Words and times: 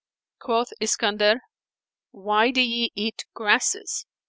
Quoth 0.39 0.73
Iskandar, 0.81 1.41
"Why 2.09 2.49
do 2.49 2.59
ye 2.61 2.91
eat 2.95 3.23
grasses?" 3.35 4.07